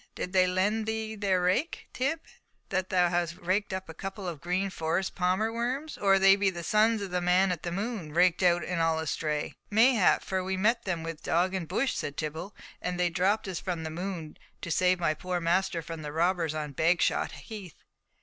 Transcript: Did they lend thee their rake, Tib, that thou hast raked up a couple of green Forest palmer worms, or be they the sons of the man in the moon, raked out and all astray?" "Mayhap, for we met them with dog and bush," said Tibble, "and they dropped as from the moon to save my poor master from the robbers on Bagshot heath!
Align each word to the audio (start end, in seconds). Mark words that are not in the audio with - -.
Did 0.15 0.33
they 0.33 0.47
lend 0.47 0.87
thee 0.87 1.13
their 1.13 1.43
rake, 1.43 1.87
Tib, 1.93 2.21
that 2.69 2.89
thou 2.89 3.09
hast 3.09 3.37
raked 3.37 3.71
up 3.71 3.87
a 3.87 3.93
couple 3.93 4.27
of 4.27 4.41
green 4.41 4.71
Forest 4.71 5.13
palmer 5.13 5.53
worms, 5.53 5.95
or 5.95 6.17
be 6.17 6.35
they 6.35 6.49
the 6.49 6.63
sons 6.63 7.03
of 7.03 7.11
the 7.11 7.21
man 7.21 7.51
in 7.51 7.59
the 7.61 7.71
moon, 7.71 8.11
raked 8.11 8.41
out 8.41 8.63
and 8.63 8.81
all 8.81 8.97
astray?" 8.97 9.53
"Mayhap, 9.69 10.23
for 10.23 10.43
we 10.43 10.57
met 10.57 10.85
them 10.85 11.03
with 11.03 11.21
dog 11.21 11.53
and 11.53 11.67
bush," 11.67 11.93
said 11.93 12.17
Tibble, 12.17 12.55
"and 12.81 12.99
they 12.99 13.11
dropped 13.11 13.47
as 13.47 13.59
from 13.59 13.83
the 13.83 13.91
moon 13.91 14.37
to 14.61 14.71
save 14.71 14.99
my 14.99 15.13
poor 15.13 15.39
master 15.39 15.83
from 15.83 16.01
the 16.01 16.11
robbers 16.11 16.55
on 16.55 16.71
Bagshot 16.73 17.33
heath! 17.33 17.83